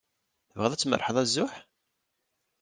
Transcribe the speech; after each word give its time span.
Tebɣiḍ 0.49 0.73
ad 0.73 0.79
tmerrḥeḍ 0.79 1.17
azuḥ? 1.23 1.53